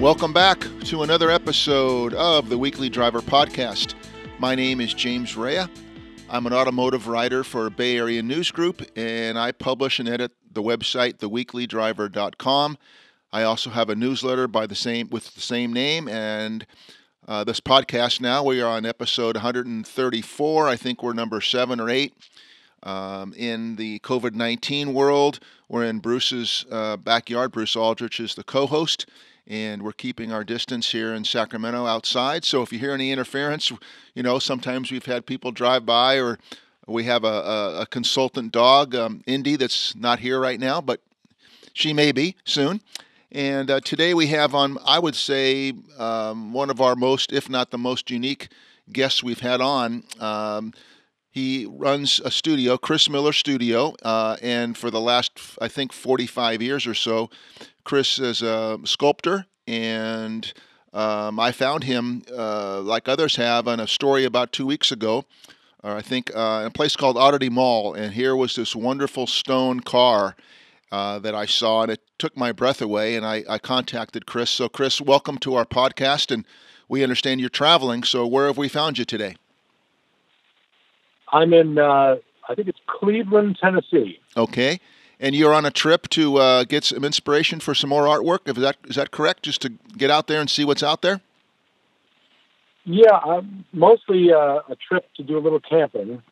[0.00, 3.94] Welcome back to another episode of the Weekly Driver Podcast.
[4.38, 5.68] My name is James Raia.
[6.30, 10.62] I'm an automotive writer for Bay Area News Group, and I publish and edit the
[10.62, 12.78] website theweeklydriver.com.
[13.32, 16.64] I also have a newsletter by the same with the same name, and
[17.26, 20.68] uh, this podcast now we are on episode 134.
[20.68, 22.14] I think we're number seven or eight.
[22.84, 27.50] Um, in the COVID 19 world, we're in Bruce's uh, backyard.
[27.50, 29.06] Bruce Aldrich is the co host,
[29.48, 32.44] and we're keeping our distance here in Sacramento outside.
[32.44, 33.72] So if you hear any interference,
[34.14, 36.38] you know, sometimes we've had people drive by or
[36.86, 41.00] we have a, a, a consultant dog, um, Indy, that's not here right now, but
[41.72, 42.82] she may be soon.
[43.32, 47.48] And uh, today we have on, I would say, um, one of our most, if
[47.48, 48.48] not the most unique
[48.92, 50.04] guests we've had on.
[50.20, 50.72] Um,
[51.30, 56.62] he runs a studio, Chris Miller Studio, uh, and for the last, I think, 45
[56.62, 57.30] years or so,
[57.88, 60.52] Chris is a sculptor, and
[60.92, 65.24] um, I found him, uh, like others have, on a story about two weeks ago,
[65.82, 69.26] or I think, uh, in a place called Oddity Mall, and here was this wonderful
[69.26, 70.36] stone car.
[70.90, 73.14] Uh, that I saw, and it took my breath away.
[73.14, 74.48] And I, I contacted Chris.
[74.48, 76.30] So, Chris, welcome to our podcast.
[76.30, 76.46] And
[76.88, 78.04] we understand you're traveling.
[78.04, 79.36] So, where have we found you today?
[81.30, 82.16] I'm in, uh,
[82.48, 84.18] I think it's Cleveland, Tennessee.
[84.34, 84.80] Okay.
[85.20, 88.48] And you're on a trip to uh, get some inspiration for some more artwork.
[88.48, 89.42] Is that is that correct?
[89.42, 91.20] Just to get out there and see what's out there.
[92.84, 96.22] Yeah, I'm mostly uh, a trip to do a little camping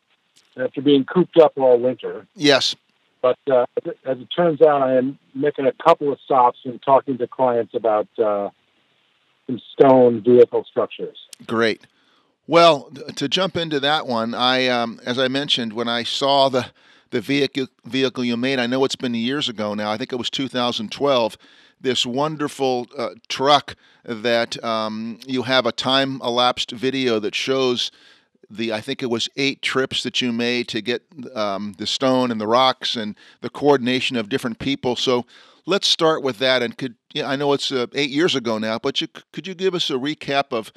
[0.57, 2.25] after being cooped up all winter.
[2.35, 2.75] Yes.
[3.21, 3.65] But uh,
[4.05, 7.73] as it turns out, I am making a couple of stops and talking to clients
[7.73, 8.49] about uh,
[9.47, 11.17] some stone vehicle structures.
[11.45, 11.85] Great.
[12.47, 16.67] Well, to jump into that one, I, um, as I mentioned, when I saw the
[17.11, 19.91] the vehicle vehicle you made, I know it's been years ago now.
[19.91, 21.37] I think it was 2012.
[21.79, 27.91] This wonderful uh, truck that um, you have a time elapsed video that shows
[28.49, 31.03] the I think it was eight trips that you made to get
[31.35, 34.95] um, the stone and the rocks and the coordination of different people.
[34.95, 35.25] So
[35.65, 36.61] let's start with that.
[36.61, 39.53] And could yeah, I know it's uh, eight years ago now, but you, could you
[39.53, 40.71] give us a recap of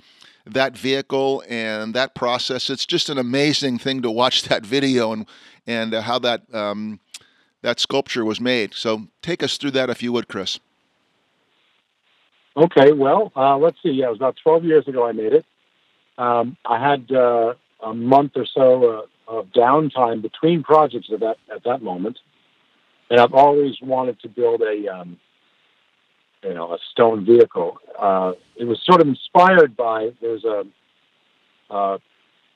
[0.54, 2.70] that vehicle and that process?
[2.70, 5.26] It's just an amazing thing to watch that video and
[5.66, 7.00] and uh, how that um,
[7.62, 8.74] that sculpture was made.
[8.74, 10.58] So take us through that if you would, Chris.
[12.56, 13.90] Okay, well, uh, let's see.
[13.90, 15.44] Yeah, it was about 12 years ago I made it.
[16.18, 21.36] Um, I had uh, a month or so uh, of downtime between projects at that
[21.54, 22.18] at that moment,
[23.08, 25.18] and I've always wanted to build a um,
[26.42, 27.78] you know a stone vehicle.
[27.98, 30.64] Uh, it was sort of inspired by there's a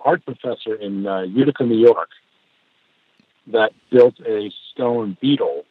[0.05, 2.11] art professor in uh, Ithaca, New York,
[3.49, 5.65] that built a stone beetle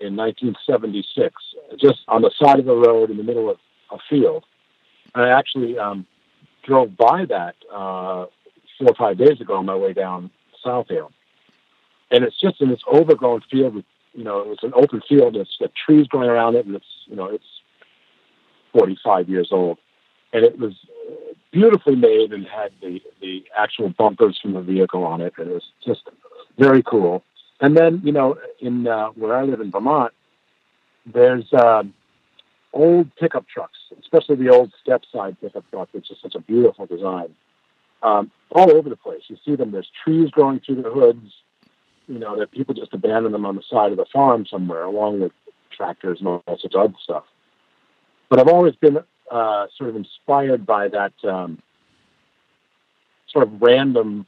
[0.00, 1.34] in 1976,
[1.78, 3.58] just on the side of the road in the middle of
[3.90, 4.44] a field.
[5.14, 6.06] And I actually um,
[6.64, 8.26] drove by that uh,
[8.78, 10.30] four or five days ago on my way down
[10.64, 11.12] South Hill.
[12.10, 15.36] And it's just in this overgrown field with, you know, it's an open field.
[15.36, 17.44] It's got trees growing around it, and it's, you know, it's
[18.72, 19.78] 45 years old.
[20.32, 20.74] And it was
[21.50, 25.34] beautifully made and had the, the actual bumpers from the vehicle on it.
[25.36, 26.02] And it was just
[26.58, 27.22] very cool.
[27.60, 30.12] And then, you know, in uh, where I live in Vermont,
[31.06, 31.84] there's uh,
[32.72, 36.86] old pickup trucks, especially the old step side pickup truck, which is such a beautiful
[36.86, 37.34] design.
[38.02, 39.22] Um, all over the place.
[39.28, 39.70] You see them.
[39.70, 41.32] There's trees growing through the hoods.
[42.12, 45.20] You know that people just abandon them on the side of the farm somewhere, along
[45.20, 45.32] with
[45.74, 47.24] tractors and all sorts of other stuff.
[48.28, 48.98] But I've always been
[49.30, 51.62] uh, sort of inspired by that um,
[53.32, 54.26] sort of random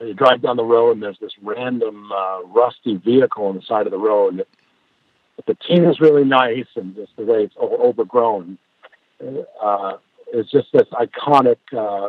[0.00, 3.86] you drive down the road and there's this random uh, rusty vehicle on the side
[3.86, 4.44] of the road.
[5.36, 8.58] But the patina's really nice and just the way it's overgrown.
[9.62, 9.96] Uh,
[10.32, 12.08] it's just this iconic uh,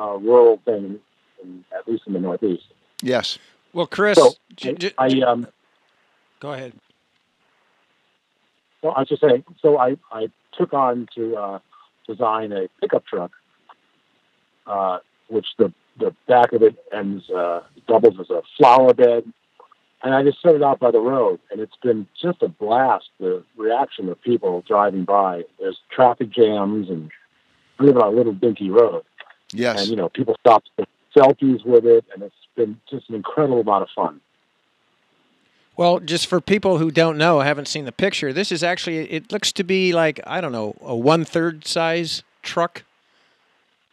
[0.00, 0.98] uh, rural thing,
[1.42, 2.64] in, at least in the Northeast.
[3.02, 3.38] Yes.
[3.78, 5.46] Well, Chris, so, j- j- I, um,
[6.40, 6.72] go ahead.
[8.82, 9.44] Well, I was just saying.
[9.62, 11.58] So I, I took on to uh,
[12.04, 13.30] design a pickup truck,
[14.66, 14.98] uh,
[15.28, 19.32] which the the back of it ends uh, doubles as a flower bed.
[20.02, 23.10] And I just set it out by the road, and it's been just a blast.
[23.20, 25.44] The reaction of people driving by.
[25.60, 27.12] There's traffic jams, and
[27.78, 29.04] we live on a little dinky road.
[29.52, 29.82] Yes.
[29.82, 33.14] And you know, people stop to take selfies with it, and it's been just an
[33.14, 34.20] incredible amount of fun.
[35.76, 39.30] Well, just for people who don't know, haven't seen the picture, this is actually, it
[39.30, 42.82] looks to be like, I don't know, a one third size truck.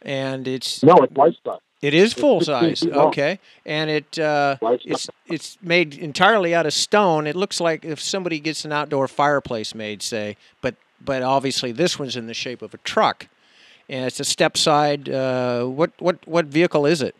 [0.02, 0.82] And it's.
[0.82, 1.60] No, it's life size.
[1.82, 2.82] It is full size.
[2.84, 7.26] Okay, and it uh, it's it's made entirely out of stone.
[7.26, 10.74] It looks like if somebody gets an outdoor fireplace made, say, but
[11.04, 13.28] but obviously this one's in the shape of a truck,
[13.88, 15.08] and it's a step side.
[15.08, 17.14] Uh, what what what vehicle is it?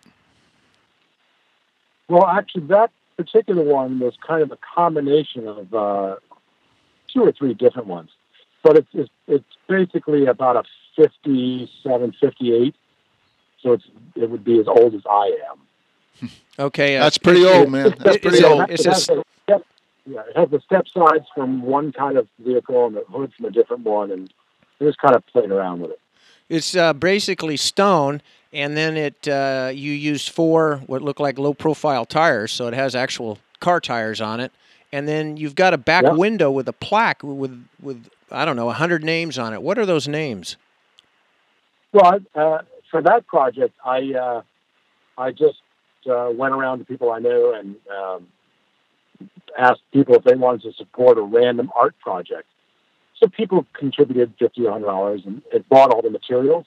[2.08, 6.16] Well, actually, that particular one was kind of a combination of uh,
[7.12, 8.10] two or three different ones,
[8.62, 10.62] but it's, it's it's basically about a
[10.96, 12.74] 57, 58.
[13.62, 13.84] So it's
[14.14, 16.30] it would be as old as I am.
[16.58, 17.94] Okay, uh, That's pretty it- old, man.
[17.98, 18.70] That's it- pretty it's a- old.
[18.70, 19.62] It a has the step,
[20.06, 23.44] yeah, it has the step sides from one kind of vehicle and the hood from
[23.44, 24.32] a different one, and
[24.80, 26.00] I just kind of played around with it.
[26.48, 28.22] It's uh, basically stone,
[28.52, 32.75] and then it uh, you used four what look like low profile tires, so it
[32.75, 34.52] has actual car tires on it,
[34.93, 36.12] and then you've got a back Yeah.
[36.12, 39.62] window with a plaque with with I don't know hundred names on it.
[39.62, 40.56] What are those names?
[41.93, 42.58] Well, uh,
[42.90, 44.42] for that project, I uh,
[45.19, 45.58] I just
[46.08, 48.28] uh, went around to people I knew and um,
[49.58, 52.46] asked people if they wanted to support a random art project.
[53.18, 56.66] So people contributed fifty or hundred dollars, and it bought all the materials.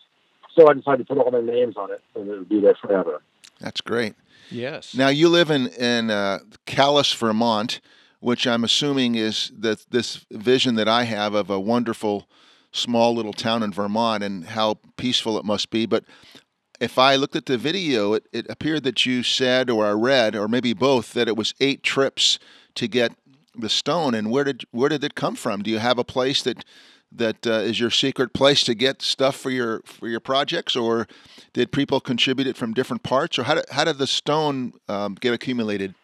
[0.55, 2.59] So I decided to put all their names on it, so that it would be
[2.59, 3.21] there forever.
[3.59, 4.15] That's great.
[4.49, 4.95] Yes.
[4.95, 7.81] Now you live in in uh, Calais, Vermont,
[8.19, 12.27] which I'm assuming is that this vision that I have of a wonderful
[12.71, 15.85] small little town in Vermont and how peaceful it must be.
[15.85, 16.03] But
[16.79, 20.35] if I looked at the video, it, it appeared that you said, or I read,
[20.35, 22.39] or maybe both, that it was eight trips
[22.75, 23.11] to get
[23.61, 24.13] the stone.
[24.13, 25.61] And where did where did it come from?
[25.63, 26.65] Do you have a place that
[27.11, 31.07] that uh, is your secret place to get stuff for your for your projects, or
[31.53, 35.15] did people contribute it from different parts, or how did how did the stone um,
[35.15, 35.95] get accumulated?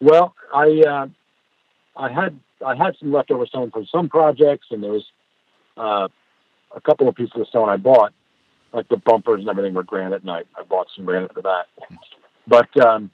[0.00, 1.06] Well, I uh,
[1.96, 5.04] I had I had some leftover stone from some projects, and there was
[5.76, 6.08] uh,
[6.74, 8.12] a couple of pieces of stone I bought,
[8.72, 11.66] like the bumpers and everything were granite, and I, I bought some granite for that.
[12.46, 13.10] But um,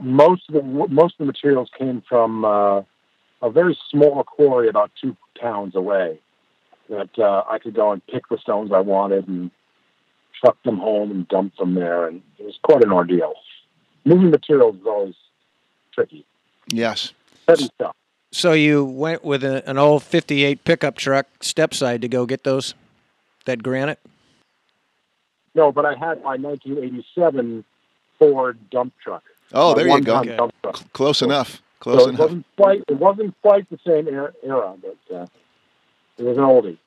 [0.00, 2.82] most of the most of the materials came from uh,
[3.42, 6.18] a very small quarry about two towns away.
[6.88, 9.50] That uh, I could go and pick the stones I wanted and
[10.38, 13.34] truck them home and dump them there, and it was quite an ordeal.
[14.04, 15.14] Moving materials is always
[15.92, 16.26] tricky.
[16.68, 17.12] Yes.
[17.48, 17.96] Heavy stuff.
[18.32, 22.44] So you went with a, an old '58 pickup truck step side to go get
[22.44, 22.74] those
[23.46, 24.00] that granite.
[25.54, 27.64] No, but I had my 1987
[28.18, 29.22] Ford dump truck.
[29.52, 30.18] Oh, there you go.
[30.20, 30.36] Okay.
[30.36, 30.76] Dump truck.
[30.76, 31.62] Cl- Close enough.
[31.80, 32.20] Close So it enough.
[32.20, 35.26] wasn't quite it wasn't quite the same era, era but uh,
[36.18, 36.78] it was an oldie.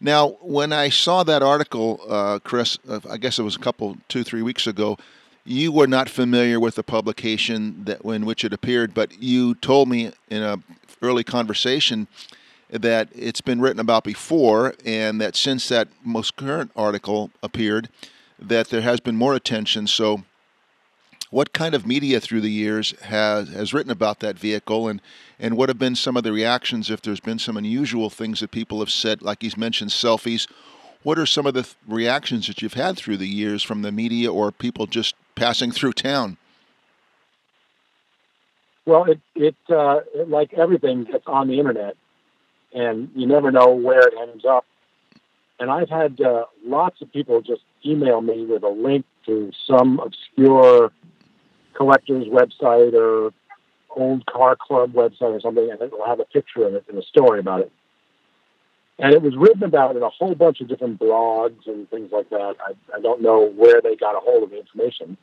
[0.00, 3.98] Now, when I saw that article, uh, Chris, uh, I guess it was a couple,
[4.08, 4.96] two, three weeks ago,
[5.44, 9.88] you were not familiar with the publication that in which it appeared, but you told
[9.90, 10.56] me in a
[11.02, 12.06] early conversation
[12.70, 17.88] that it's been written about before, and that since that most current article appeared,
[18.38, 19.86] that there has been more attention.
[19.86, 20.22] So,
[21.30, 25.00] what kind of media through the years has has written about that vehicle, and
[25.38, 28.50] and what have been some of the reactions if there's been some unusual things that
[28.50, 30.46] people have said, like he's mentioned selfies.
[31.02, 33.90] What are some of the th- reactions that you've had through the years from the
[33.90, 36.36] media or people just passing through town?
[38.84, 41.96] Well, it it, uh, it like everything that's on the internet,
[42.74, 44.66] and you never know where it ends up.
[45.58, 50.00] And I've had uh, lots of people just email me with a link to some
[50.00, 50.90] obscure
[51.80, 53.32] collector's website or
[53.96, 56.98] old car club website or something, and it will have a picture of it and
[56.98, 57.72] a story about it.
[58.98, 62.28] And it was written about in a whole bunch of different blogs and things like
[62.28, 62.56] that.
[62.60, 65.16] I, I don't know where they got a hold of the information.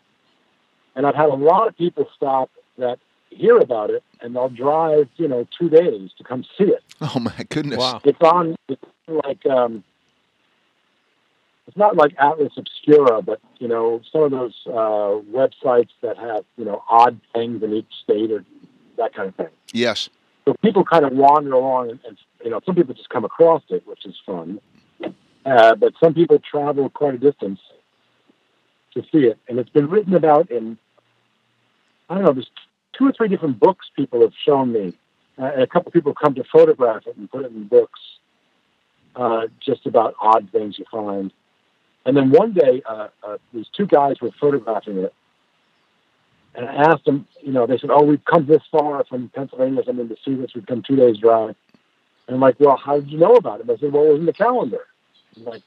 [0.96, 2.50] And I've had a lot of people stop
[2.80, 2.98] that
[3.30, 6.84] hear about it and they'll drive, you know, two days to come see it.
[7.02, 7.78] Oh my goodness!
[7.78, 8.02] Wow.
[8.04, 9.84] It's on, it's like, um,
[11.68, 16.46] it's not like Atlas Obscura, but, you know, some of those uh, websites that have,
[16.58, 18.46] you know, odd things in each state or
[18.98, 19.50] that kind of thing.
[19.74, 20.10] Yes.
[20.46, 23.64] So people kind of wander along and, and you know, some people just come across
[23.70, 24.62] it, which is fun.
[25.46, 27.60] Uh, but some people travel quite a distance
[28.94, 29.38] to see it.
[29.48, 30.78] And it's been written about in,
[32.10, 32.50] I don't know, there's
[32.98, 34.98] two or three different books people have shown me.
[35.38, 38.00] Uh, and a couple people come to photograph it and put it in books,
[39.16, 41.32] uh, just about odd things you find.
[42.08, 45.14] And then one day, uh, uh, these two guys were photographing it.
[46.56, 49.82] And I asked them, you know, they said, oh, we've come this far from Pennsylvania
[49.82, 50.52] or something to see this.
[50.56, 51.56] We've come two days drive.
[52.28, 53.68] And I'm like, well, how did you know about it?
[53.68, 54.86] They said, well, it was in the calendar.
[55.36, 55.62] I'm like,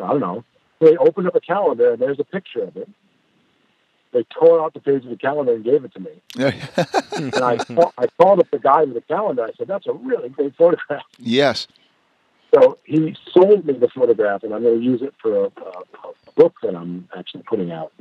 [0.00, 0.44] I don't know.
[0.80, 2.88] So they opened up a calendar and there's a picture of it.
[4.12, 6.10] They tore out the page of the calendar and gave it to me.
[7.16, 9.44] And I, ca- I called up the guy with the calendar.
[9.44, 11.04] I said, that's a really great photograph.
[11.18, 11.68] yes.
[12.54, 16.08] So he sold me the photograph, and I'm going to use it for a, a,
[16.08, 17.92] a book that I'm actually putting out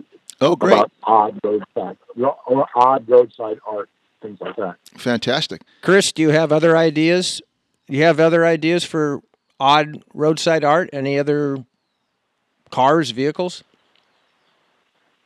[0.42, 0.74] Oh, great!
[0.74, 1.98] about odd roadside
[2.46, 3.90] or odd roadside art,
[4.22, 4.76] things like that.
[4.98, 5.62] Fantastic.
[5.82, 7.42] Chris, do you have other ideas
[7.92, 9.22] you have other ideas for
[9.60, 10.90] odd roadside art?
[10.94, 11.64] Any other
[12.70, 13.66] cars, vehicles?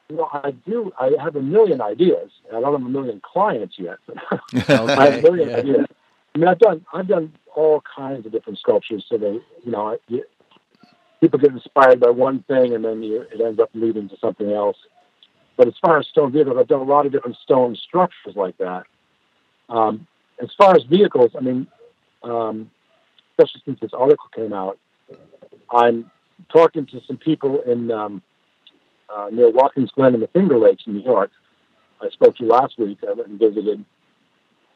[0.10, 0.92] You know, I do.
[1.00, 2.32] I have a million ideas.
[2.50, 4.18] I don't have a million clients yet, but
[4.70, 5.58] I have a million yeah.
[5.58, 5.86] ideas.
[6.36, 9.06] I mean, I've done I've done all kinds of different sculptures.
[9.10, 10.24] So they, you know, you,
[11.22, 14.52] people get inspired by one thing, and then you, it ends up leading to something
[14.52, 14.78] else.
[15.58, 18.58] But as far as stone vehicles, I've done a lot of different stone structures like
[18.58, 18.84] that.
[19.70, 20.06] Um,
[20.42, 21.68] as far as vehicles, I mean,
[22.24, 22.70] um,
[23.32, 24.78] especially since this article came out,
[25.74, 26.12] I'm
[26.52, 28.22] talking to some people in um,
[29.10, 31.32] uh, near Watkins Glen in the Finger Lakes in New York.
[32.02, 32.98] I spoke to last week.
[33.08, 33.86] I went and visited,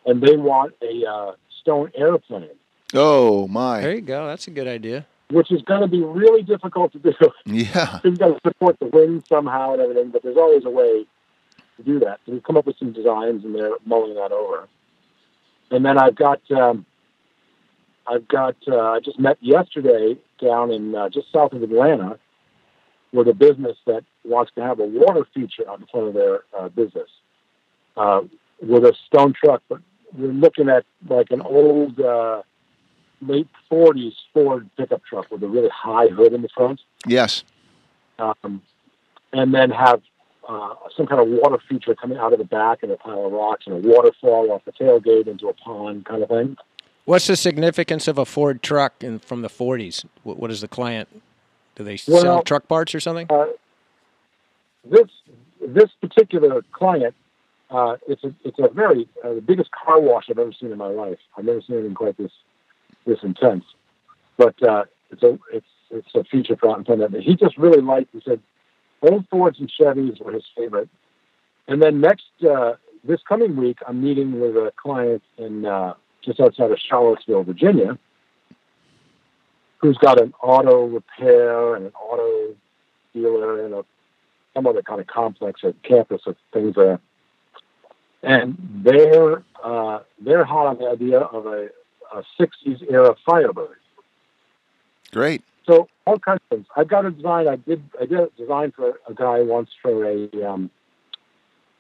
[0.06, 2.50] and they want a uh, stone airplane,
[2.94, 3.82] Oh my!
[3.82, 4.28] There you go.
[4.28, 5.06] That's a good idea.
[5.32, 7.14] which is going to be really difficult to do.
[7.46, 8.00] Yeah.
[8.04, 11.06] You've got to support the wind somehow and everything, but there's always a way
[11.78, 12.20] to do that.
[12.26, 14.68] So we've come up with some designs, and they're mulling that over.
[15.72, 16.86] And then I've got, um,
[18.08, 22.18] I've got, uh, I just met yesterday down in uh, just south of Atlanta
[23.14, 26.42] with a business that wants to have a water feature on the front of their
[26.58, 27.10] uh, business
[27.98, 28.22] uh,
[28.62, 29.62] with a stone truck.
[29.70, 29.80] But
[30.18, 32.42] we're looking at like an old uh,
[33.22, 37.44] late 40s Ford pickup truck with a really high hood in the front Yes.
[38.18, 38.62] um,
[39.34, 40.02] and then have
[40.48, 43.32] uh, some kind of water feature coming out of the back and a pile of
[43.32, 46.58] rocks and a waterfall off the tailgate into a pond kind of thing.
[47.06, 50.06] What's the significance of a Ford truck in, from the 40s?
[50.24, 51.08] What, what is the client?
[51.76, 53.28] Do they sell truck parts or something?
[53.30, 53.46] Uh,
[54.86, 55.08] this
[55.66, 57.16] this particular client,
[57.70, 60.78] uh, it's a it's a very uh, the biggest car wash I've ever seen in
[60.78, 61.20] my life.
[61.38, 62.32] I've never seen anything quite this
[63.06, 63.64] this intense.
[64.38, 68.10] But uh, it's a it's it's a feature and that he just really liked.
[68.14, 68.40] He said
[69.02, 70.90] old Fords and Chevys were his favorite.
[71.68, 72.74] And then next uh,
[73.04, 77.98] this coming week, I'm meeting with a client in uh, just outside of Charlottesville, Virginia,
[79.78, 82.56] who's got an auto repair and an auto
[83.14, 83.86] dealer and a
[84.56, 87.00] some other kind of complex or campus of things there.
[88.22, 91.70] And they're uh, they're hot on the idea of a,
[92.14, 93.78] a 60s era Firebird.
[95.12, 95.42] Great.
[95.66, 96.68] So all kinds of things.
[96.76, 97.48] I've got a design.
[97.48, 97.84] I did.
[98.00, 100.70] I did a design for a guy once for a um,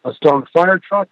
[0.05, 1.09] a stone fire truck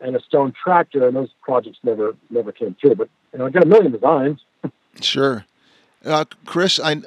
[0.00, 2.94] and a stone tractor, and those projects never never came through.
[2.94, 4.40] But you know, I got a million designs.
[5.00, 5.46] Sure.
[6.04, 7.00] Uh, Chris, I,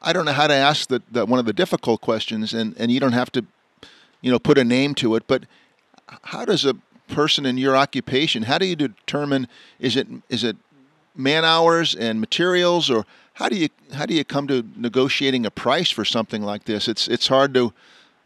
[0.00, 2.90] I don't know how to ask the, the one of the difficult questions, and, and
[2.90, 3.44] you don't have to,
[4.22, 5.24] you know, put a name to it.
[5.26, 5.44] But
[6.22, 6.76] how does a
[7.08, 9.48] person in your occupation, how do you determine
[9.78, 10.56] is it is it
[11.14, 15.50] man hours and materials, or how do you how do you come to negotiating a
[15.50, 16.88] price for something like this?
[16.88, 17.72] It's it's hard to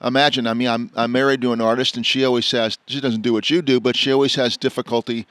[0.03, 0.47] imagine.
[0.47, 3.33] I mean, I'm I'm married to an artist, and she always says she doesn't do
[3.33, 5.27] what you do, but she always has difficulty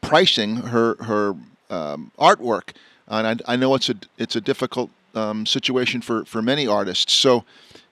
[0.00, 1.36] pricing her her
[1.70, 2.72] um, artwork
[3.10, 7.12] and I, I know it's a it's a difficult um, situation for, for many artists.
[7.12, 7.44] So,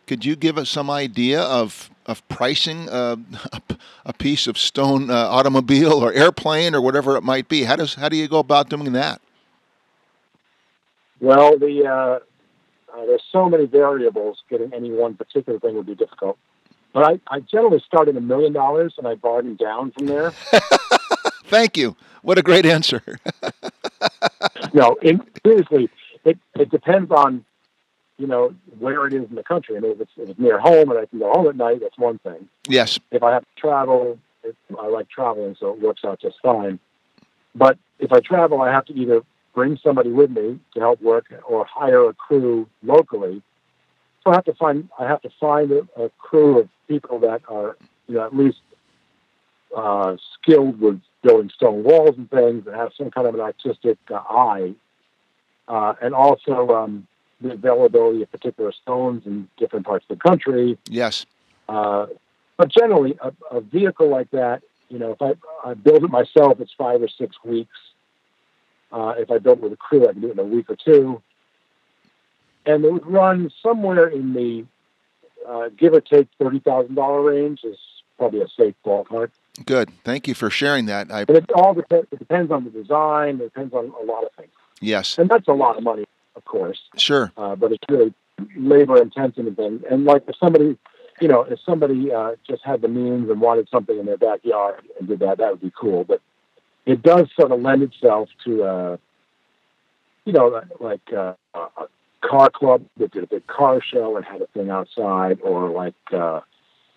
[0.06, 3.16] could you give us some idea of of pricing uh,
[3.52, 3.60] a,
[4.06, 7.62] a piece of stone uh, automobile or airplane or whatever it might be?
[7.62, 9.20] How does how do you go about doing that?
[11.20, 12.18] Well, the uh,
[12.92, 14.42] uh, there's so many variables.
[14.50, 16.38] Getting any one particular thing would be difficult.
[16.92, 20.30] But I, I generally start at a million dollars and I bargain down from there.
[21.44, 21.96] Thank you.
[22.22, 23.02] What a great answer.
[24.74, 25.90] no, in, seriously,
[26.24, 27.44] it, it depends on,
[28.18, 29.76] you know, where it is in the country.
[29.76, 31.80] I mean, if it's, if it's near home and I can go home at night,
[31.80, 32.48] that's one thing.
[32.68, 32.98] yes.
[33.10, 36.78] If I have to travel, it, I like traveling, so it works out just fine.
[37.54, 39.22] But if I travel, I have to either
[39.54, 43.42] bring somebody with me to help work or hire a crew locally.
[44.22, 47.42] So I have to find I have to find a, a crew of people that
[47.48, 48.58] are, you know, at least
[49.76, 53.98] uh, skilled with building stone walls and things and have some kind of an artistic
[54.10, 54.74] uh, eye,
[55.66, 57.06] uh, and also um,
[57.40, 60.78] the availability of particular stones in different parts of the country.
[60.88, 61.26] Yes.
[61.68, 62.06] Uh,
[62.56, 65.34] but generally, a, a vehicle like that, you know, if I,
[65.68, 67.76] I build it myself, it's five or six weeks.
[68.90, 70.70] Uh, if I build it with a crew, I can do it in a week
[70.70, 71.22] or two.
[72.66, 74.64] And it would run somewhere in the
[75.46, 77.78] uh, give or take thirty thousand dollar range is
[78.18, 79.30] probably a safe ballpark.
[79.64, 79.90] Good.
[80.04, 81.10] Thank you for sharing that.
[81.10, 82.08] I But it all depends.
[82.10, 83.36] It depends on the design.
[83.36, 85.18] It depends on a lot of things, yes.
[85.18, 86.06] and that's a lot of money,
[86.48, 86.80] course.
[86.96, 87.30] Sure.
[87.36, 88.12] uh, but it's really
[88.56, 89.84] labor intensive and.
[89.84, 90.76] And like if somebody,
[91.20, 94.82] you know, if somebody uh, just had the means and wanted something in their backyard
[94.98, 96.04] and did that, that would be cool.
[96.04, 96.20] But
[96.86, 98.96] it does sort of lend itself to, uh,
[100.24, 101.86] you know, like uh, a
[102.22, 105.94] car club that did a big car show and had a thing outside, or like
[106.12, 106.40] uh,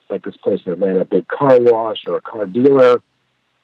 [0.10, 3.02] like this place in Atlanta, a big car wash or a car dealer,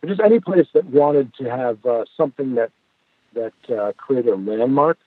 [0.02, 2.72] or just any place that wanted to have uh, something that
[3.34, 4.98] that uh, create a landmark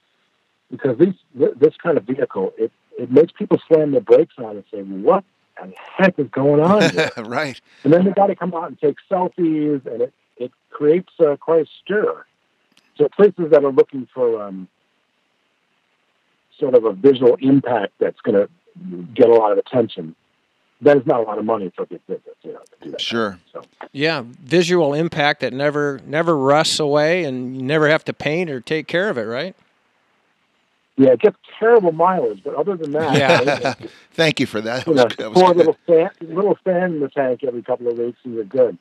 [0.70, 4.64] because these this kind of vehicle it it makes people slam their brakes on and
[4.70, 5.24] say, "What
[5.56, 7.10] the heck is going on?" Here?
[7.18, 7.60] right.
[7.84, 11.36] And then they got to come out and take selfies, and it it creates uh,
[11.36, 12.24] quite a stir.
[12.96, 14.68] So places that are looking for um,
[16.58, 18.48] sort of a visual impact that's going to
[19.14, 20.14] get a lot of attention,
[20.82, 23.00] that is not a lot of money for big business, you know, to do that.
[23.00, 23.38] Sure.
[23.52, 23.62] So
[23.92, 28.60] Yeah, visual impact that never never rusts away, and you never have to paint or
[28.60, 29.56] take care of it, right?
[31.00, 33.74] Yeah, it gets terrible mileage, but other than that, Yeah.
[34.12, 34.84] Thank you for that.
[34.84, 35.56] That you know, that a good.
[35.56, 38.76] little fan, little fan in the tank every couple of weeks, and you're good.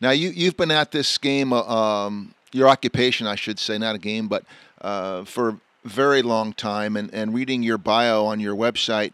[0.00, 3.94] Now you you've been at this game, uh, um, your occupation, I should say, not
[3.94, 4.44] a game, but
[4.80, 6.96] uh, for a very long time.
[6.96, 9.12] And, and reading your bio on your website,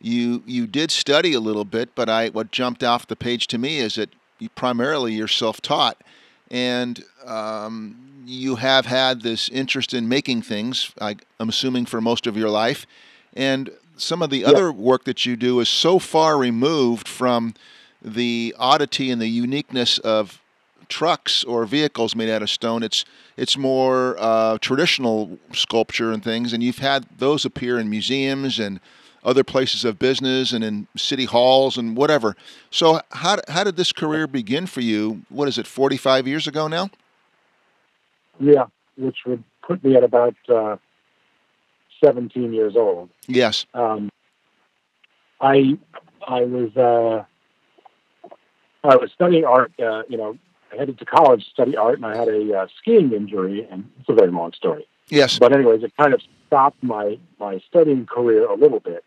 [0.00, 3.58] you you did study a little bit, but I what jumped off the page to
[3.58, 6.02] me is that you primarily you're self-taught,
[6.50, 10.92] and um, you have had this interest in making things.
[11.00, 12.86] I, I'm assuming for most of your life,
[13.34, 17.54] and some of the other work that you do is so far removed from
[18.02, 20.40] the oddity and the uniqueness of
[20.88, 22.82] trucks or vehicles made out of stone.
[22.82, 23.04] It's
[23.36, 28.80] it's more uh, traditional sculpture and things, and you've had those appear in museums and
[29.24, 32.36] other places of business and in city halls and whatever.
[32.70, 35.22] So how how did this career begin for you?
[35.28, 35.66] What is it?
[35.66, 36.90] Forty five years ago now?
[38.40, 38.66] Yeah,
[38.96, 40.76] which would put me at about uh,
[42.04, 43.10] 17 years old.
[43.26, 43.66] Yes.
[43.74, 44.10] um,
[45.40, 45.78] I
[46.26, 47.24] I was uh,
[48.84, 49.72] I was studying art.
[49.78, 50.36] Uh, you know,
[50.72, 53.88] I headed to college to study art, and I had a uh, skiing injury, and
[54.00, 54.86] it's a very long story.
[55.08, 55.38] Yes.
[55.38, 59.04] But anyways, it kind of stopped my my studying career a little bit,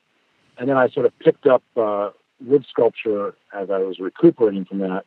[0.57, 4.79] and then I sort of picked up uh, wood sculpture as I was recuperating from
[4.79, 5.05] that.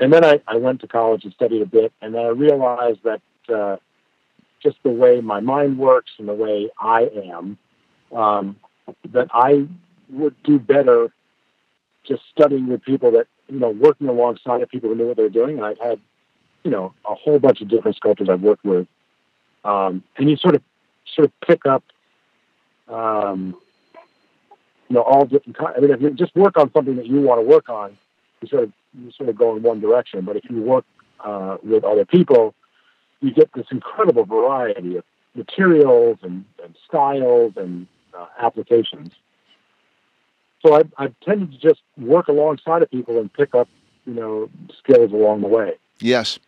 [0.00, 3.00] And then I, I went to college and studied a bit, and then I realized
[3.02, 3.20] that
[3.52, 3.76] uh,
[4.62, 7.58] just the way my mind works and the way I am,
[8.14, 8.56] um,
[9.10, 9.66] that I
[10.10, 11.10] would do better
[12.06, 15.22] just studying with people that, you know, working alongside of people who knew what they
[15.22, 15.56] were doing.
[15.56, 16.00] And I've had,
[16.64, 18.86] you know, a whole bunch of different sculptors I've worked with.
[19.64, 20.62] Um, and you sort of,
[21.14, 21.84] sort of pick up,
[22.88, 23.56] um,
[24.88, 25.74] you know, all different kinds.
[25.76, 27.98] I mean, if you just work on something that you want to work on,
[28.40, 30.24] you sort of, you sort of go in one direction.
[30.24, 30.84] But if you work
[31.20, 32.54] uh, with other people,
[33.20, 39.10] you get this incredible variety of materials and, and styles and uh, applications.
[40.64, 43.68] So I, I've tended to just work alongside of people and pick up,
[44.06, 45.74] you know, skills along the way.
[46.00, 46.38] Yes.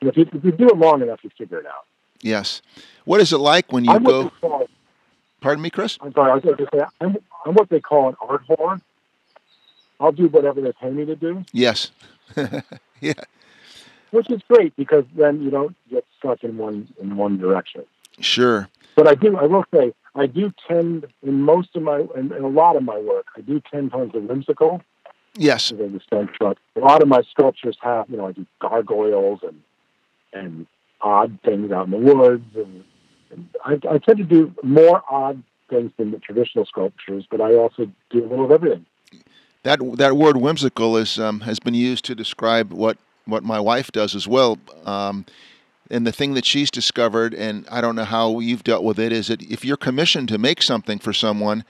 [0.00, 1.86] And if you, if you do it long enough, you figure it out.
[2.22, 2.62] Yes.
[3.04, 4.30] What is it like when you I'm, go?
[4.40, 4.68] call,
[5.40, 5.98] Pardon me, Chris.
[6.00, 8.80] I'm sorry, I was going to say, I'm, I'm what they call an art whore.
[10.02, 11.90] I'll do whatever they pay me to do, Yes.
[13.00, 13.12] yeah.
[14.10, 17.84] which is great because then you don't get stuck in one in one direction.
[18.20, 18.68] Sure.
[18.96, 22.42] But I do, I will say, I do tend, in most of my, in, in
[22.44, 24.82] a lot of my work, I do tend towards the whimsical.
[25.34, 25.70] Yes.
[25.70, 26.58] the stone truck.
[26.76, 29.62] A lot of my sculptures have, you know, I do gargoyles and
[30.34, 30.66] and
[31.00, 32.84] odd things out in the woods, and,
[33.30, 37.54] and I, I tend to do more odd things than the traditional sculptures, but I
[37.54, 38.84] also do a little of everything.
[39.64, 43.92] That that word whimsical is um, has been used to describe what what my wife
[43.92, 44.58] does as well.
[44.84, 45.24] Um,
[45.90, 49.12] and the thing that she's discovered, and I don't know how you've dealt with it,
[49.12, 51.64] is that if you're commissioned to make something for someone,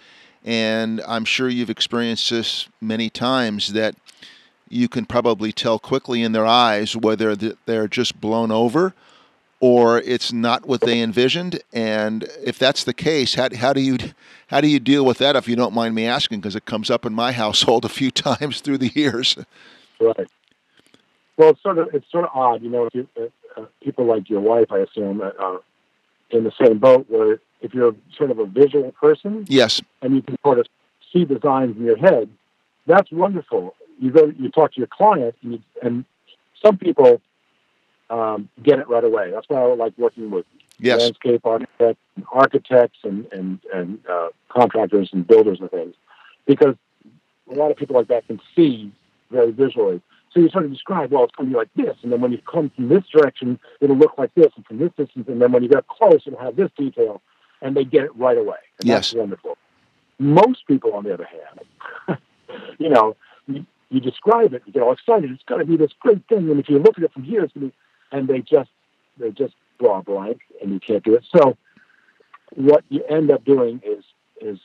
[0.45, 3.97] and I'm sure you've experienced this many times, that
[4.69, 8.95] you can probably tell quickly in their eyes whether they're just blown over
[9.63, 11.63] or it's not what they envisioned.
[11.73, 13.97] And if that's the case, how, how do you
[14.49, 15.37] how do you deal with that?
[15.37, 18.11] If you don't mind me asking, because it comes up in my household a few
[18.11, 19.39] times through the years.
[20.01, 20.29] Right.
[21.37, 22.87] Well, it's sort of it's sort of odd, you know.
[22.87, 25.61] If you, uh, uh, people like your wife, I assume, uh, are
[26.31, 27.07] in the same boat.
[27.09, 30.67] Where if you're sort of a visual person, Yes, and you can sort of
[31.13, 32.29] see designs in your head,
[32.87, 33.77] that's wonderful.
[34.01, 36.05] You go, you talk to your client, and, you, and
[36.65, 37.23] some people
[38.13, 39.31] um, get it right away.
[39.31, 40.45] That's why I like working with
[40.79, 45.95] yes, landscape architects, architects, and and and uh, contractors and builders and things,
[46.47, 46.77] because
[47.51, 48.93] a lot of people like that can see
[49.31, 50.01] very visually.
[50.33, 52.33] So you sort of describe, well, it's going to be like this, and then when
[52.33, 55.53] you come from this direction, it'll look like this, and from this distance, and then
[55.53, 57.21] when you get close, it'll have this detail,
[57.61, 58.57] and they get it right away.
[58.79, 59.11] And Yes.
[59.11, 59.59] that's wonderful.
[60.19, 62.19] Most people, on the other hand,
[62.79, 63.15] you know,
[63.47, 65.31] you, you describe it, you get all excited.
[65.31, 67.45] It's going to be this great thing, and if you look at it from here,
[67.45, 67.77] it's going to be,
[68.13, 68.71] and they just
[69.19, 71.25] they just draw a blank, and you can't do it.
[71.35, 71.57] So
[72.55, 74.05] what you end up doing is
[74.41, 74.59] is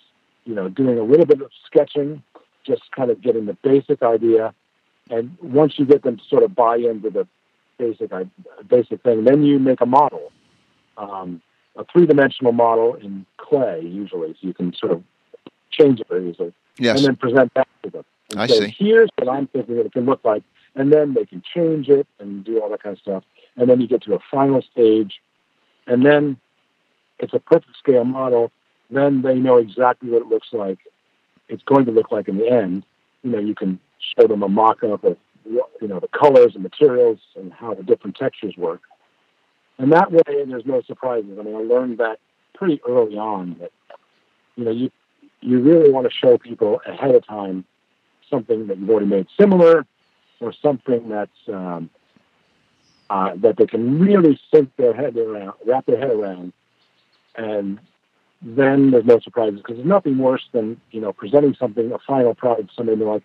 [0.45, 2.23] you know doing a little bit of sketching,
[2.65, 4.53] just kind of getting the basic idea,
[5.09, 7.27] and once you get them to sort of buy into the
[7.77, 8.11] basic
[8.67, 9.23] basic thing.
[9.23, 10.31] Then you make a model,
[10.97, 11.41] um,
[11.75, 15.03] a three dimensional model in clay usually, so you can sort of
[15.71, 16.99] change it very easily, Yes.
[16.99, 18.05] and then present that to them.
[18.31, 18.75] And I say, see.
[18.77, 20.43] Here's what I'm thinking it can look like,
[20.75, 23.23] and then they can change it and do all that kind of stuff.
[23.57, 25.19] And then you get to a final stage,
[25.87, 26.37] and then
[27.19, 28.51] it's a perfect scale model.
[28.89, 30.79] Then they know exactly what it looks like.
[31.49, 32.85] It's going to look like in the end.
[33.23, 33.79] You know, you can
[34.15, 38.15] show them a mock-up of you know the colors and materials and how the different
[38.15, 38.81] textures work.
[39.77, 41.37] And that way, there's no surprises.
[41.39, 42.19] I mean, I learned that
[42.53, 43.71] pretty early on that
[44.55, 44.91] you know you
[45.41, 47.63] you really want to show people ahead of time
[48.29, 49.85] something that you've already made similar
[50.39, 51.89] or something that's um,
[53.09, 56.53] uh, that they can really sink their head around, wrap their head around,
[57.35, 57.79] and
[58.41, 62.35] then there's no surprises because there's nothing worse than you know presenting something a final
[62.35, 63.23] product to somebody and they're like,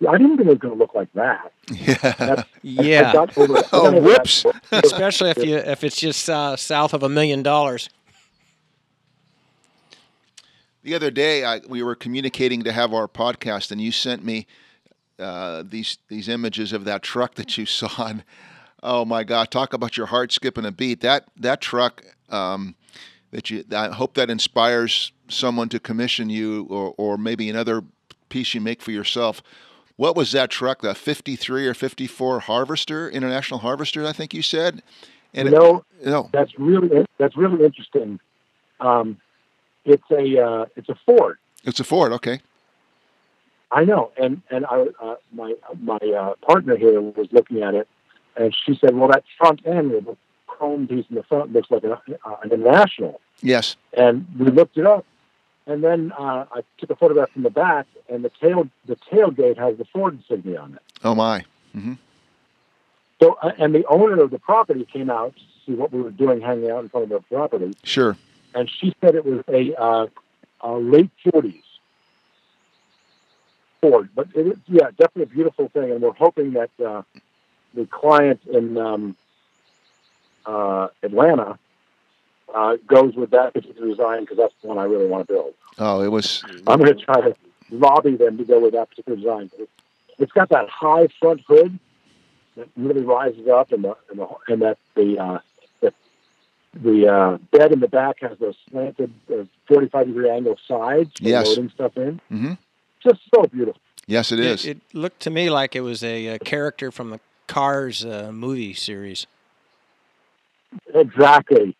[0.00, 1.52] yeah, I didn't think it was going to look like that.
[1.70, 2.14] Yeah.
[2.18, 4.44] That's, I Yeah, got over, Oh, over that whoops.
[4.72, 7.88] especially if you if it's just uh, south of a million dollars.
[10.82, 14.46] The other day, I, we were communicating to have our podcast, and you sent me
[15.18, 18.06] uh, these these images of that truck that you saw.
[18.06, 18.24] And,
[18.82, 19.50] oh my God!
[19.50, 21.00] Talk about your heart skipping a beat.
[21.00, 22.74] That that truck um,
[23.30, 23.64] that you.
[23.72, 27.82] I hope that inspires someone to commission you, or or maybe another
[28.28, 29.42] piece you make for yourself.
[29.96, 30.80] What was that truck?
[30.80, 34.82] The 53 or 54 Harvester, International Harvester, I think you said.
[35.34, 38.20] And know, it, no, that's really that's really interesting.
[38.80, 39.18] Um,
[39.84, 41.38] it's a uh, it's a Ford.
[41.64, 42.12] it's a Ford.
[42.12, 42.40] Okay.
[43.70, 47.88] I know, and and I, uh, my my uh, partner here was looking at it,
[48.36, 50.16] and she said, "Well, that front end the
[50.46, 53.76] chrome piece in the front looks like a, uh, an international." Yes.
[53.96, 55.04] And we looked it up,
[55.66, 59.58] and then uh, I took a photograph from the back, and the tail the tailgate
[59.58, 60.82] has the Ford insignia on it.
[61.04, 61.44] Oh my.
[61.72, 61.94] hmm
[63.20, 66.10] So, uh, and the owner of the property came out to see what we were
[66.10, 68.16] doing, hanging out in front of the property, Sure.
[68.54, 70.06] and she said it was a, uh,
[70.60, 71.62] a late forties
[73.80, 74.08] Ford.
[74.14, 77.02] But it is, yeah, definitely a beautiful thing, and we're hoping that uh,
[77.74, 79.16] the client in um,
[80.46, 81.58] uh, Atlanta
[82.54, 85.54] uh, goes with that particular design because that's the one I really want to build.
[85.78, 86.42] Oh, it was.
[86.66, 87.34] I'm going to try to
[87.70, 89.50] lobby them to go with that particular design.
[89.54, 89.68] It's-
[90.18, 91.78] It's got that high front hood
[92.56, 95.38] that really rises up, and the and, the, and that the uh,
[95.80, 95.92] the,
[96.74, 101.28] the uh, bed in the back has those slanted uh, 45 degree angle sides for
[101.28, 101.46] Yes.
[101.48, 102.20] loading stuff in.
[102.30, 102.52] Mm-hmm.
[103.02, 103.80] Just so beautiful.
[104.06, 104.66] Yes, it is.
[104.66, 107.18] It, looked to me like it was a, uh character from the
[107.52, 109.26] Cars uh, movie series.
[110.94, 111.76] Exactly.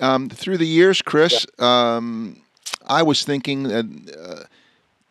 [0.00, 2.38] Um, through the years, Chris, um,
[2.86, 3.84] I was thinking that,
[4.18, 4.44] uh,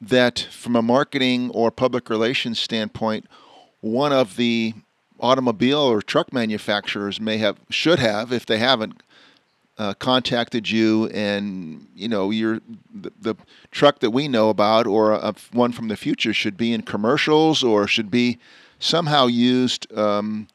[0.01, 3.27] that from a marketing or public relations standpoint,
[3.81, 4.73] one of the
[5.19, 9.03] automobile or truck manufacturers may have, should have, if they haven't,
[9.77, 12.59] uh, contacted you, and you know, your
[12.93, 13.35] the, the
[13.71, 17.63] truck that we know about or a, one from the future should be in commercials
[17.63, 18.39] or should be
[18.79, 19.91] somehow used.
[19.97, 20.47] Um,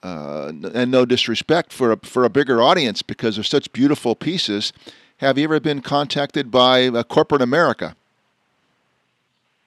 [0.00, 4.72] uh, and no disrespect for a, for a bigger audience because they're such beautiful pieces.
[5.16, 7.96] Have you ever been contacted by uh, corporate America?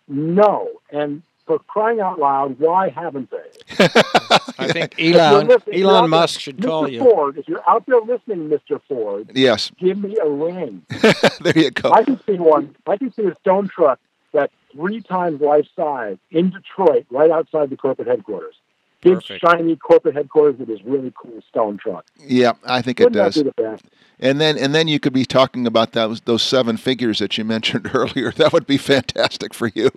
[0.08, 3.41] No, and for crying out loud, why haven't they?
[3.80, 6.92] I think Elon listening- if you're out Elon Musk should call Mr.
[6.92, 7.00] you.
[7.00, 8.80] Ford, if you're out there listening, Mr.
[8.88, 10.84] Ford, Yes, give me a ring.
[11.42, 11.92] there you go.
[11.92, 12.76] I can see one.
[12.88, 14.00] I can see a stone truck
[14.34, 18.56] that's three times life size in Detroit, right outside the corporate headquarters.
[19.02, 19.42] Big Perfect.
[19.44, 22.06] shiny corporate headquarters with this really cool stone truck.
[22.20, 23.34] Yeah, I think it Wouldn't does.
[23.36, 23.84] that be the best?
[24.20, 27.44] And then and then you could be talking about those those seven figures that you
[27.56, 28.32] mentioned earlier.
[28.34, 29.90] That would be fantastic for you.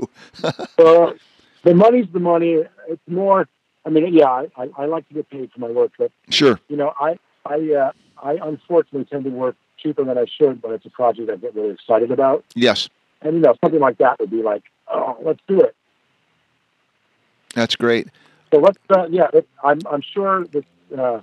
[0.79, 1.13] Uh,
[1.63, 2.63] the money's the money.
[2.89, 3.47] It's more.
[3.87, 6.59] I mean, yeah, I, I, I like to get paid for my work, but Sure.
[6.69, 7.93] you know, I I uh,
[8.23, 11.55] I unfortunately tend to work cheaper than I should, but it's a project I get
[11.55, 12.45] really excited about.
[12.55, 12.89] Yes,
[13.23, 15.75] And you know, something like that would be like, oh, let's do it.
[17.55, 18.09] that's great.
[18.53, 20.65] So let's, uh, yeah, it, I'm, I'm sure that
[20.97, 21.21] uh,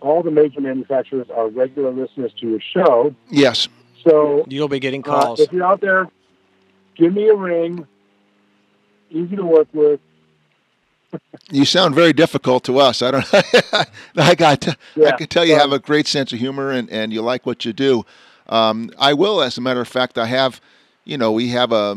[0.00, 3.14] all the major manufacturers are regular listeners to your show.
[3.30, 3.68] Yes.
[4.06, 5.40] So You'll be getting uh, calls.
[5.40, 6.08] if you're out there,
[6.96, 7.86] give me a ring.
[9.10, 10.00] Easy to work with.
[11.50, 13.02] You sound very difficult to us.
[13.02, 13.24] I don't.
[14.16, 14.66] I got.
[14.68, 17.22] I Yeah, can tell you well- have a great sense of humor and, and you
[17.22, 18.04] like what you do.
[18.48, 20.60] Um, I will, as a matter of fact, I have.
[21.04, 21.96] You know, we have a,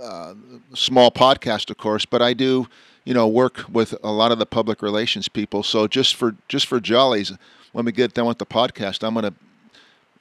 [0.00, 0.34] uh
[0.74, 2.68] small podcast, of course, but I do.
[3.04, 5.62] You know, work with a lot of the public relations people.
[5.62, 7.32] So just for just for jollies,
[7.72, 9.34] when we get done with the podcast, I'm going to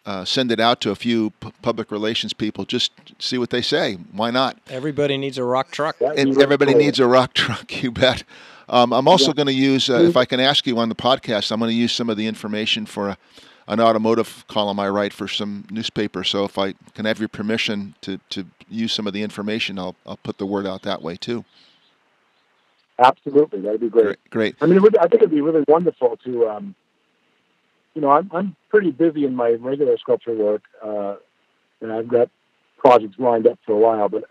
[0.06, 2.66] uh, send it out to a few p- public relations people.
[2.66, 3.96] Just see what they say.
[4.12, 4.58] Why not?
[4.70, 5.98] Everybody needs a rock truck.
[6.00, 6.82] And everybody cool.
[6.82, 7.82] needs a rock truck.
[7.84, 8.24] You bet.
[8.70, 9.34] Um, I'm also Yeah.
[9.34, 11.76] going to use, uh, if I can ask you on the podcast, I'm going to
[11.76, 13.18] use some of the information for a,
[13.68, 16.24] an automotive column I write for some newspaper.
[16.24, 19.96] So if I can have your permission to, to use some of the information, I'll,
[20.06, 21.46] I'll put the word out that way too.
[22.98, 24.06] Absolutely, that'd be great.
[24.06, 24.30] Great.
[24.30, 24.56] Great.
[24.62, 26.76] I mean, it would, I think it'd be really wonderful to, um,
[27.96, 31.16] you know, I'm, I'm pretty busy in my regular sculpture work, uh,
[31.82, 32.30] and I've got
[32.78, 34.10] projects lined up for a while.
[34.10, 34.26] But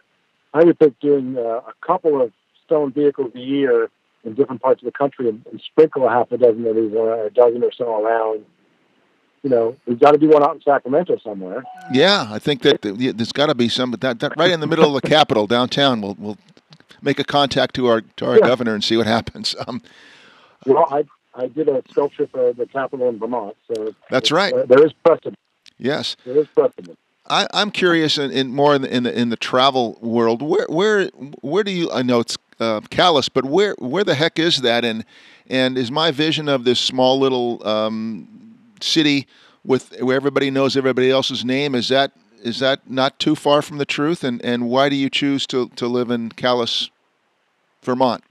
[0.53, 2.31] I would think doing uh, a couple of
[2.67, 3.91] stone vehicles a year
[4.23, 6.95] in different parts of the country and, and sprinkle a half a dozen of these,
[6.95, 8.45] or a dozen or so around.
[9.43, 11.65] You know, we've got to do one out in Sacramento somewhere.
[11.93, 14.67] Yeah, I think that th- there's got to be some that, that right in the
[14.67, 16.01] middle of the capital downtown.
[16.01, 16.39] We'll we'll
[17.03, 18.47] make a contact to our to our Yeah.
[18.47, 19.55] governor and see what happens.
[19.67, 19.83] Um,
[20.65, 21.05] Well, I
[21.37, 24.53] I did a sculpture for the Capitol in Vermont, so That's right.
[24.53, 25.39] uh, there is precedent.
[25.79, 26.99] yes, There is precedent.
[27.27, 30.43] I, I'm curious in, in more in the, in the in the travel world.
[30.43, 31.07] Where where
[31.41, 31.91] where do you?
[31.91, 34.85] I know it's uh, Calais, but where where the heck is that?
[34.85, 35.07] And
[35.49, 38.29] and is my vision of this small little um,
[38.81, 39.27] city
[39.65, 43.79] with where everybody knows everybody else's name is that is that not too far from
[43.79, 44.23] the truth?
[44.23, 46.91] And and why do you choose to to live in Calais,
[47.83, 48.23] Vermont?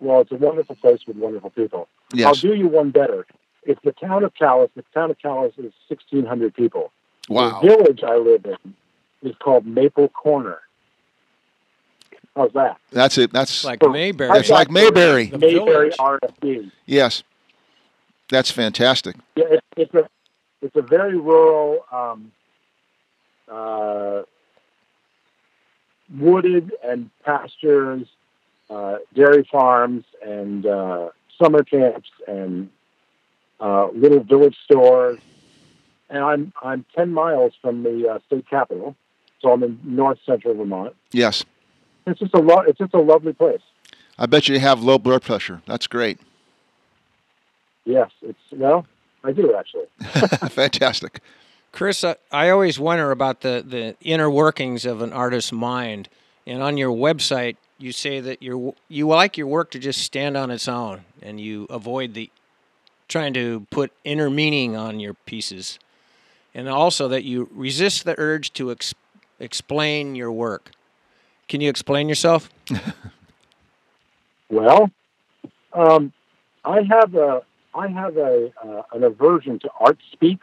[0.00, 1.88] Well, it's a wonderful place with wonderful people.
[2.24, 3.26] I'll do you one better.
[3.64, 4.68] It's the town of Calais.
[4.74, 6.90] The town of Calais is 1,600 people.
[7.28, 7.60] Wow.
[7.60, 8.74] The village I live in
[9.22, 10.60] is called Maple Corner.
[12.34, 12.78] How's that?
[12.90, 13.32] That's it.
[13.32, 14.38] That's like So, Mayberry.
[14.38, 15.26] It's like Mayberry.
[15.26, 15.90] The Mayberry.
[15.90, 16.70] RFD.
[16.86, 17.22] yes.
[18.30, 19.16] That's fantastic.
[19.36, 20.08] Yeah, it's, it's a
[20.62, 22.30] it's a very rural, um,
[23.50, 24.22] uh,
[26.16, 28.06] wooded and pastures,
[28.70, 31.10] uh, dairy farms, and uh,
[31.42, 32.70] summer camps, and
[33.60, 35.18] uh, little village stores.
[36.08, 38.96] And I'm I'm ten miles from the uh, state capital,
[39.40, 40.94] so I'm in north central Vermont.
[41.12, 41.44] Yes.
[42.06, 43.60] It's just a lo- it's just a lovely place.
[44.18, 45.62] I bet you have low blood pressure.
[45.66, 46.18] That's great.
[47.84, 48.86] Yes, it's well,
[49.24, 49.86] I do actually.
[50.48, 51.20] Fantastic.
[51.72, 56.08] Chris, I, I always wonder about the, the inner workings of an artist's mind.
[56.46, 60.36] And on your website, you say that you you like your work to just stand
[60.36, 62.30] on its own, and you avoid the
[63.08, 65.78] trying to put inner meaning on your pieces,
[66.54, 68.94] and also that you resist the urge to ex,
[69.38, 70.70] explain your work.
[71.48, 72.50] Can you explain yourself?
[74.50, 74.90] Well,
[75.72, 76.12] um,
[76.64, 77.42] I have a
[77.74, 80.40] I have a uh, an aversion to art speak.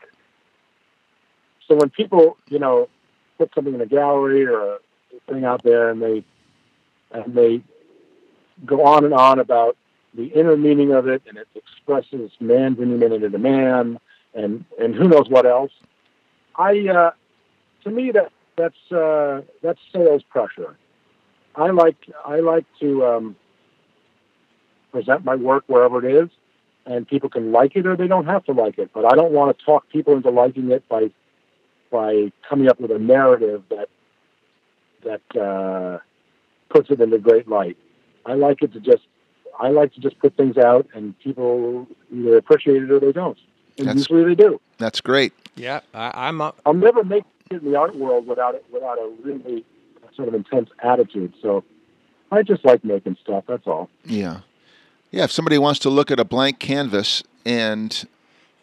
[1.67, 2.87] So when people, you know,
[3.37, 4.77] put something in a gallery or a
[5.27, 6.23] thing out there, and they
[7.11, 7.61] and they
[8.65, 9.77] go on and on about
[10.13, 13.99] the inner meaning of it, and it expresses man's inhumanity to man,
[14.33, 15.71] and and who knows what else.
[16.55, 17.11] I uh,
[17.83, 20.75] to me that that's uh, that's sales pressure.
[21.55, 23.05] I like I like to.
[23.05, 23.35] Um,
[24.91, 26.29] present my work wherever it is,
[26.85, 28.89] and people can like it or they don't have to like it.
[28.93, 31.11] But I don't want to talk people into liking it by
[31.91, 33.89] by coming up with a narrative that
[35.03, 35.99] that uh,
[36.69, 37.77] puts it in a great light.
[38.25, 39.03] I like it to just
[39.59, 43.37] I like to just put things out, and people either appreciate it or they don't.
[43.77, 44.59] And That's- usually they do.
[44.77, 45.33] That's great.
[45.55, 46.39] Yeah, I, I'm.
[46.41, 49.65] A, I'll never make it in the art world without it without a really
[50.15, 51.33] sort of intense attitude.
[51.41, 51.63] So
[52.31, 53.45] I just like making stuff.
[53.47, 53.89] That's all.
[54.05, 54.41] Yeah.
[55.11, 55.23] Yeah.
[55.23, 58.07] If somebody wants to look at a blank canvas and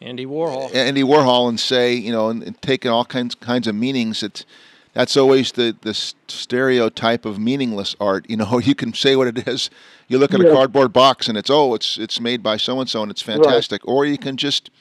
[0.01, 0.73] Andy Warhol.
[0.75, 4.45] Andy Warhol and say, you know, and, and take all kinds kinds of meanings, it's
[4.95, 8.25] that's always the the stereotype of meaningless art.
[8.27, 9.69] You know, you can say what it is.
[10.07, 12.89] You look at a cardboard box and it's oh, it's it's made by so and
[12.89, 13.87] so and it's fantastic.
[13.87, 14.71] Or you can just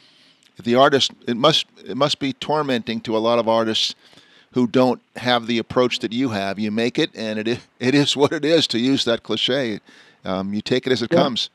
[0.63, 1.11] the artist.
[1.27, 3.95] It must it must be tormenting to a lot of artists
[4.53, 6.61] who don't have the approach that you have.
[6.61, 8.69] You make it, and it is, it is what it is.
[8.69, 9.81] To use that cliche,
[10.25, 11.19] um, you take it as it Yeah.
[11.19, 11.51] comes.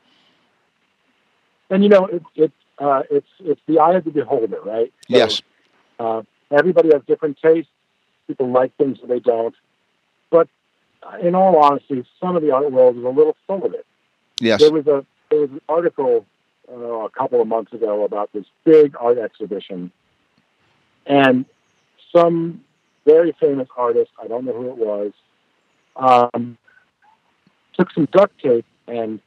[1.70, 4.92] And you know, it, it uh, it's it's the eye of the beholder, right?
[5.08, 5.42] So, yes.
[5.98, 7.70] Uh, everybody has different tastes.
[8.30, 9.56] People like things or they don't.
[10.30, 10.46] But
[11.20, 13.84] in all honesty, some of the art world is a little full of it.
[14.38, 14.60] Yes.
[14.60, 16.24] There was a there was an article
[16.70, 19.90] uh, a couple of months ago about this big art exhibition,
[21.06, 21.44] and
[22.14, 22.62] some
[23.04, 25.12] very famous artist, I don't know who it was,
[25.96, 26.56] um,
[27.76, 29.18] took some duct tape and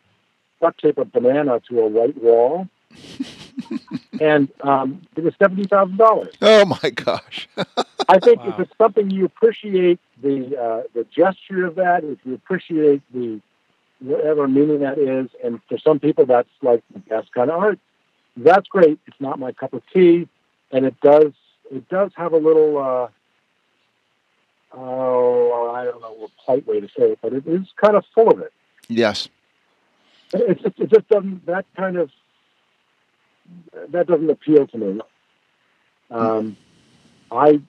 [0.62, 2.70] duct tape a banana to a white wall,
[4.22, 6.34] and um, it was seventy thousand dollars.
[6.42, 7.48] Oh my gosh.
[8.10, 8.50] I think Wow.
[8.50, 13.40] if it's something you appreciate the uh, the gesture of that, if you appreciate the
[14.00, 17.80] whatever meaning that is, and for some people that's like the best kind of art,
[18.36, 19.00] that's great.
[19.08, 20.28] It's not my cup of tea,
[20.72, 21.32] and it does
[21.72, 23.08] it does have a little uh,
[24.74, 28.04] oh I don't know a polite way to say it, but it is kind of
[28.14, 28.52] full of it.
[28.90, 29.30] yes.
[30.34, 32.10] it just it just doesn't that kind of
[33.90, 35.02] that doesn't appeal to me.
[36.12, 36.58] Um,
[37.32, 37.60] I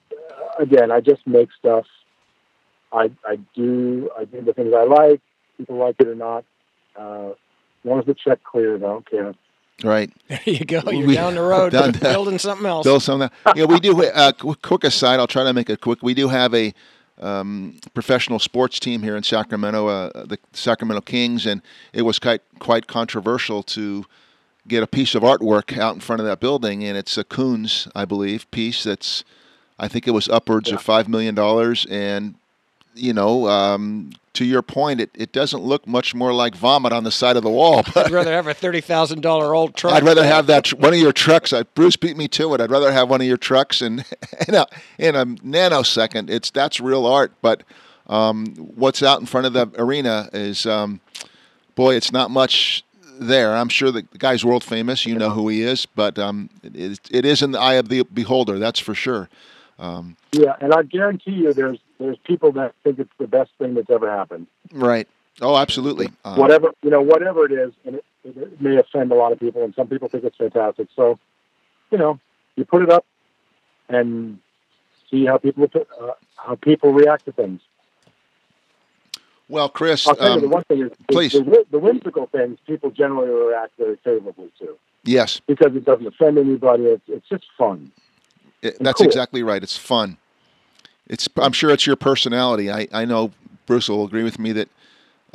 [0.59, 1.85] again, I just make stuff.
[2.91, 5.21] I I do I do the things I like.
[5.57, 6.45] People like it or not.
[6.97, 7.35] Uh, as
[7.85, 9.33] long as the check clears, I don't care.
[9.83, 10.11] Right.
[10.29, 10.81] There you go.
[10.89, 12.85] You're We- down the road down- building something else.
[12.85, 13.25] Bill, something.
[13.25, 13.57] of that.
[13.57, 14.03] Yeah, we do.
[14.05, 16.01] Uh, quick aside, I'll try to make it quick.
[16.01, 16.73] We do have a
[17.21, 21.61] um, professional sports team here in Sacramento, uh, the Sacramento Kings, and
[21.93, 24.05] it was quite quite controversial to
[24.67, 27.89] get a piece of artwork out in front of that building, and it's a Koons,
[27.95, 29.23] I believe, piece that's.
[29.77, 32.35] I think it was upwards of five million dollars, and
[32.93, 37.03] you know, um, to your point, it, it doesn't look much more like vomit on
[37.03, 37.83] the side of the wall.
[37.83, 39.93] But I'd rather have a thirty thousand dollar old truck.
[39.93, 41.51] I'd rather have that tr- one of your trucks.
[41.51, 42.61] I, Bruce beat me to it.
[42.61, 44.05] I'd rather have one of your trucks, and
[44.47, 44.65] in a,
[44.97, 47.33] in a nanosecond, it's that's real art.
[47.41, 47.63] But
[48.07, 51.01] um, what's out in front of the arena is, um,
[51.75, 52.84] boy, it's not much
[53.19, 53.55] there.
[53.55, 55.05] I'm sure the guy's world famous.
[55.05, 57.89] You know who he is, but um, it, is- it is in the eye of
[57.89, 58.59] the beholder.
[58.59, 59.29] That's for sure.
[59.79, 63.73] Um, Yeah, and I guarantee you, there's there's people that think it's the best thing
[63.73, 64.47] that's ever happened.
[64.71, 65.07] right.
[65.41, 66.07] Oh, absolutely.
[66.23, 69.39] Um, whatever you know, whatever it is, and it, it may offend a lot of
[69.39, 70.87] people, and some people think it's fantastic.
[70.95, 71.19] So,
[71.91, 72.19] you know,
[72.55, 73.05] you put it up
[73.89, 74.39] and
[75.11, 77.59] see how people uh, how people react to things.
[79.47, 81.33] Well, Chris, I'll tell you the um, one thing is please.
[81.33, 86.07] the, the, the whimsical things people generally react very favorably to yes, because it doesn't
[86.07, 86.85] offend anybody.
[86.85, 87.91] It's, it's just fun.
[88.61, 89.07] It- that's cool.
[89.07, 89.61] exactly right.
[89.61, 90.17] It's fun.
[91.07, 91.29] It's.
[91.37, 92.71] I'm sure it's your personality.
[92.71, 93.31] I, I know
[93.67, 94.69] Bruce will agree with me that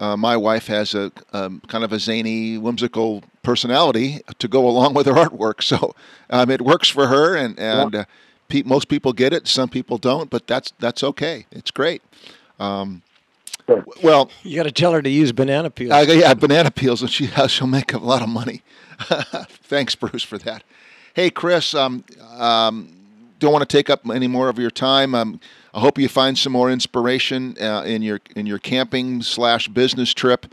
[0.00, 4.94] uh, my wife has a um, kind of a zany, whimsical personality to go along
[4.94, 5.62] with her artwork.
[5.62, 5.94] So
[6.30, 8.04] um, it works for her, and and uh,
[8.48, 9.46] pe- most people get it.
[9.46, 11.46] Some people don't, but that's that's okay.
[11.52, 12.02] It's great.
[12.58, 13.02] Um,
[13.70, 13.84] Sure.
[14.02, 15.92] well, You got to tell her to use banana peels.
[15.92, 18.62] uh, yeah, banana peels, and she she'll make a lot of money.
[19.00, 20.62] Thanks, Bruce, for that.
[21.14, 22.04] Hey, Chris, um,
[22.36, 22.88] um,
[23.38, 25.14] don't want to take up any more of your time.
[25.14, 25.40] Um,
[25.72, 30.12] I hope you find some more inspiration uh, in your in your camping slash business
[30.12, 30.46] trip.